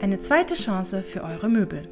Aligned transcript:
Eine 0.00 0.20
zweite 0.20 0.54
Chance 0.54 1.02
für 1.02 1.24
eure 1.24 1.48
Möbel. 1.48 1.88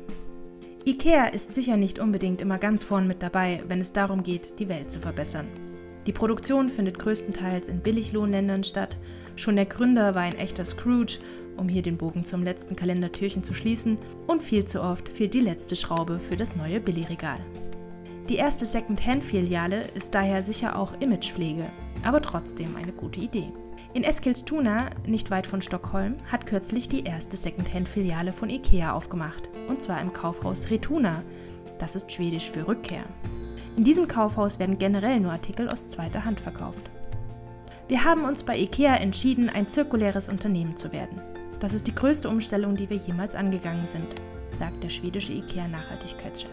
IKEA 0.85 1.27
ist 1.27 1.53
sicher 1.53 1.77
nicht 1.77 1.99
unbedingt 1.99 2.41
immer 2.41 2.57
ganz 2.57 2.85
vorn 2.85 3.09
mit 3.09 3.21
dabei, 3.21 3.65
wenn 3.67 3.81
es 3.81 3.93
darum 3.93 4.23
geht, 4.23 4.61
die 4.61 4.69
Welt 4.69 4.93
zu 4.93 5.01
verbessern. 5.01 5.49
Die 6.07 6.13
Produktion 6.13 6.69
findet 6.69 7.01
größtenteils 7.01 7.67
in 7.67 7.81
Billiglohnländern 7.81 8.63
statt. 8.63 8.97
Schon 9.35 9.57
der 9.57 9.67
Gründer 9.67 10.15
war 10.15 10.23
ein 10.23 10.39
echter 10.39 10.65
Scrooge, 10.65 11.19
um 11.57 11.69
hier 11.69 11.83
den 11.83 11.99
Bogen 11.99 12.25
zum 12.25 12.45
letzten 12.45 12.77
Kalendertürchen 12.77 13.43
zu 13.43 13.55
schließen, 13.55 13.99
und 14.29 14.41
viel 14.41 14.65
zu 14.65 14.83
oft 14.83 15.09
fehlt 15.09 15.35
die 15.35 15.41
letzte 15.41 15.75
Schraube 15.75 16.21
für 16.21 16.37
das 16.37 16.55
neue 16.55 16.79
Billigregal. 16.79 17.41
Die 18.29 18.37
erste 18.37 18.67
Second-Hand-Filiale 18.67 19.89
ist 19.95 20.15
daher 20.15 20.45
sicher 20.45 20.79
auch 20.79 20.93
Imagepflege, 21.01 21.65
aber 22.07 22.23
trotzdem 22.23 22.77
eine 22.77 22.93
gute 22.93 23.21
Idee. 23.21 23.53
In 23.95 24.05
Eskilstuna, 24.05 24.91
nicht 25.07 25.31
weit 25.31 25.47
von 25.47 25.63
Stockholm, 25.63 26.17
hat 26.31 26.47
kürzlich 26.47 26.89
die 26.89 27.05
erste 27.05 27.37
Second-Hand-Filiale 27.37 28.33
von 28.33 28.51
IKEA 28.51 28.93
aufgemacht, 28.93 29.49
und 29.69 29.81
zwar 29.81 30.01
im 30.01 30.13
Kaufhaus 30.13 30.71
Retuna. 30.71 31.23
Das 31.79 31.97
ist 31.97 32.13
schwedisch 32.13 32.51
für 32.51 32.69
Rückkehr. 32.69 33.05
In 33.77 33.85
diesem 33.85 34.09
Kaufhaus 34.09 34.59
werden 34.59 34.79
generell 34.79 35.21
nur 35.21 35.33
Artikel 35.33 35.69
aus 35.69 35.89
zweiter 35.89 36.25
Hand 36.25 36.41
verkauft. 36.41 36.91
Wir 37.89 38.05
haben 38.05 38.25
uns 38.25 38.43
bei 38.43 38.59
IKEA 38.59 38.97
entschieden, 38.97 39.49
ein 39.49 39.69
zirkuläres 39.69 40.29
Unternehmen 40.29 40.77
zu 40.77 40.93
werden. 40.93 41.21
Das 41.61 41.73
ist 41.73 41.87
die 41.87 41.95
größte 41.95 42.29
Umstellung, 42.29 42.77
die 42.77 42.91
wir 42.91 42.97
jemals 42.97 43.35
angegangen 43.35 43.87
sind, 43.87 44.15
sagt 44.51 44.83
der 44.83 44.91
schwedische 44.91 45.33
IKEA-Nachhaltigkeitschef. 45.33 46.51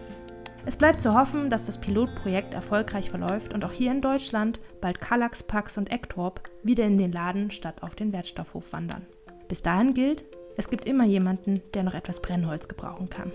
Es 0.66 0.78
bleibt 0.78 1.02
zu 1.02 1.14
hoffen, 1.14 1.50
dass 1.50 1.66
das 1.66 1.82
Pilotprojekt 1.82 2.54
erfolgreich 2.54 3.10
verläuft 3.10 3.54
und 3.54 3.66
auch 3.66 3.74
hier 3.74 3.92
in 3.92 4.00
Deutschland 4.00 4.62
bald 4.80 5.02
Kallax, 5.02 5.44
Pax 5.44 5.78
und 5.78 5.92
Ektorp 5.92 6.42
wieder 6.64 6.86
in 6.86 6.98
den 6.98 7.12
Laden 7.12 7.52
statt 7.52 7.84
auf 7.84 7.96
den 7.96 8.14
Wertstoffhof 8.14 8.72
wandern. 8.72 9.06
Bis 9.50 9.62
dahin 9.62 9.94
gilt, 9.94 10.24
es 10.56 10.70
gibt 10.70 10.86
immer 10.86 11.04
jemanden, 11.04 11.62
der 11.74 11.84
noch 11.84 11.94
etwas 11.94 12.22
Brennholz 12.22 12.70
gebrauchen 12.70 13.10
kann. 13.10 13.32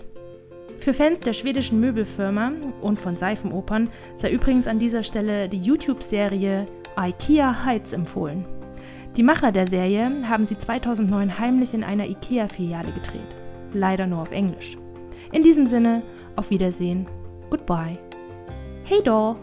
Für 0.79 0.93
Fans 0.93 1.19
der 1.19 1.33
schwedischen 1.33 1.79
Möbelfirma 1.79 2.51
und 2.81 2.99
von 2.99 3.15
Seifenopern 3.15 3.89
sei 4.15 4.31
übrigens 4.31 4.65
an 4.65 4.79
dieser 4.79 5.03
Stelle 5.03 5.49
die 5.49 5.61
YouTube-Serie 5.61 6.65
IKEA 6.97 7.63
Heights 7.63 7.93
empfohlen. 7.93 8.47
Die 9.17 9.23
Macher 9.23 9.51
der 9.51 9.67
Serie 9.67 10.27
haben 10.27 10.45
sie 10.45 10.57
2009 10.57 11.37
heimlich 11.37 11.73
in 11.73 11.83
einer 11.83 12.07
IKEA-Filiale 12.07 12.91
gedreht. 12.91 13.35
Leider 13.73 14.07
nur 14.07 14.21
auf 14.21 14.31
Englisch. 14.31 14.77
In 15.31 15.43
diesem 15.43 15.67
Sinne, 15.67 16.01
auf 16.35 16.49
Wiedersehen, 16.49 17.07
goodbye. 17.49 17.97
Hey 18.83 19.01
doll! 19.01 19.37